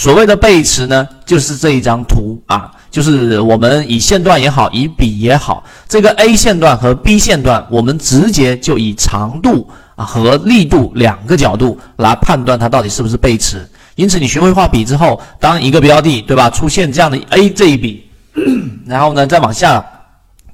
[0.00, 13.68] 所谓的背驰呢，就是这一张图啊，就是我们以线段也好，以笔也好，这个 A 线段和 B 线段，我们直接就以长度啊和力度两个角度来判断它到底是不是背驰。
[13.94, 18.08] 因此，你学会画笔之后，当一个标的对吧出现这样的 A 这一笔，
[18.88, 19.84] 然后呢再往下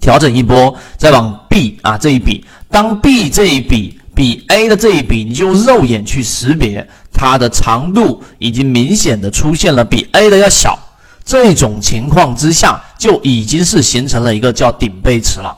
[0.01, 6.89] 调整一波，再往 B 啊这一笔，当 B 这一笔比 A 的这一笔，你就用肉眼去识别。
[7.12, 10.79] 它的长度已经明显的出现了比 A 的要小，
[11.23, 15.54] 这种情况之下就已经是形成了一个叫顶背驰了，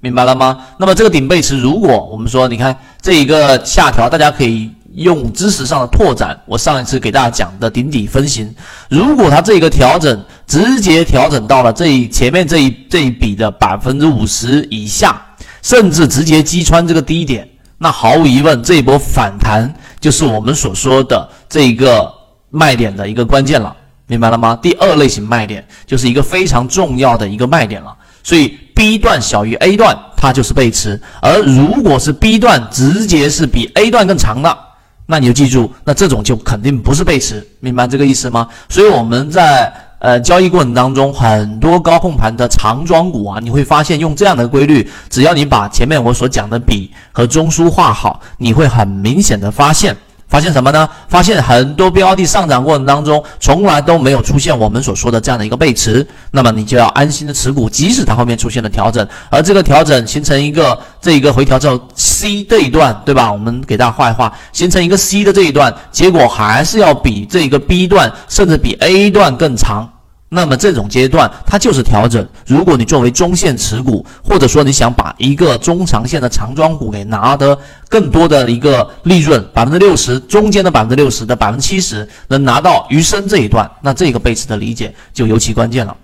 [0.00, 0.58] 明白了吗？
[0.78, 8.54] 那么这个顶背驰，如果我们说，你看这一个下调，大家可以用知识上的拓展，我上一次给大家讲的顶底分型，
[8.90, 15.20] 如果它这个调整直接调整到了这一前面这一这一笔的百分之五十以下，
[15.62, 17.48] 甚至直接击穿这个低点。
[17.82, 19.68] 那毫无疑问，这一波反弹
[19.98, 22.08] 就是我们所说的这一个
[22.48, 23.74] 卖点的一个关键了，
[24.06, 24.56] 明白了吗？
[24.62, 27.92] 第二类型卖点就是一个非常重要的一个卖点了。
[28.22, 34.56] 所以 B 段小于 A 段，它就是背驰；而如果是 B 段直接是比 A 段更长的，
[35.04, 38.46] 那你就记住，那这种就肯定不是背驰，明白这个意思吗？
[38.68, 39.72] 所以我们在。
[40.02, 49.96] 呃，交易过程当中，很多高控盘的长庄股啊，你会发现用这样的规律，只要你把前面我所讲的笔和中枢画好，你会很明显的发现。
[50.32, 50.88] 发现什么呢？
[51.08, 63.30] 发现很多标的上涨过程当中，从来都没有出现我们所说的这样的一个背驰，那么你就要安心的持股，即使它后面出现了调整，而这个调整形成一个这一个回调之后，C 这一段，对吧？
[63.30, 69.86] 我们给大家画一画，形成一个 C 的这一段，结果还是要比这个 B 段，甚至比 A 段更长。
[70.34, 72.26] 那么这种阶段它就是调整。
[72.46, 85.94] 如果你作为中线持股，或者说你想把一个中长线的长庄股给拿得更多的一个利润，百分之六十中间的百分之六十的百分之七十能拿到余生这一段，那这个背驰的理解就尤其关键了。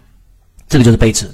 [0.69, 1.27] 这个就是背驰。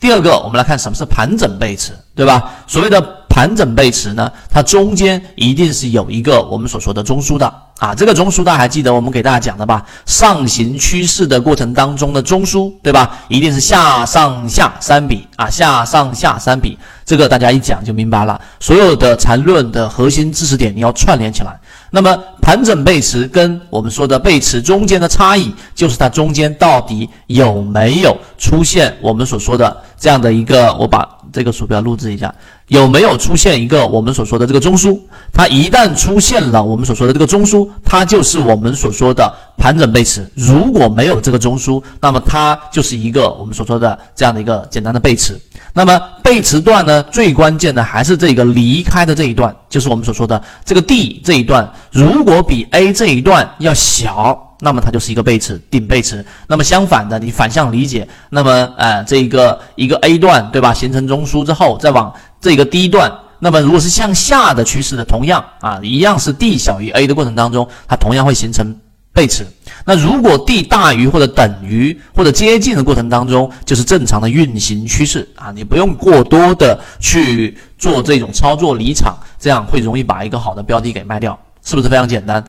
[0.00, 2.52] 第二个，我们来看什么是盘整背驰，对吧？
[2.66, 7.52] 所谓的盘整背驰呢，它中间一定是有一个我们所说的中枢的。
[7.80, 9.82] 啊，这个中枢大家还记得我们给大家讲的吧？
[10.04, 13.18] 上行趋势的过程当中的中枢，对吧？
[13.28, 16.78] 一定是下上下三笔啊，下上下三笔，
[17.10, 18.40] 这个大家一讲就明白了。
[18.60, 21.58] 所有的缠论的核心知识点你要串联起来。
[21.90, 32.32] 那么盘整背驰跟我们说的背驰中间的差异，就是它中间到底有没有出现我们所说的这样的一个，我把这个鼠标录制一下。
[32.68, 34.96] 有没有出现一个我们所说的这个中枢？
[35.32, 40.26] 它一旦出现了我们所说的这个中枢，它就是我们所说的盘整背驰。
[40.34, 45.38] 如果没有这个中枢，那么它就是一个我们所说的这样的一个简单的背驰。
[45.74, 54.46] 那么背驰段呢，最关键的还是这个离开的这一段，就是我们所说的这个 D 这一段，如果比 A 这一段要小。
[54.62, 56.22] 那么它就是一个背驰，顶背驰。
[56.46, 60.74] 那么相反的，你反向理解，那么呃，这一个一个 A 段，对吧？
[60.74, 62.12] 形成中枢之后，再往
[62.42, 68.76] 这个 D 段，那么如果是向下的趋势的，同样啊，一样是 D 小于 A 的过程当中，它同样会形成
[69.12, 69.46] 背驰。
[69.84, 82.44] 那如果 D 大于或者等于或者接近的过程当中，就是正常的运行趋势啊，你不用过多的去做这种操作离场，这样会容易把一个好的标的给卖掉，是不是非常简单？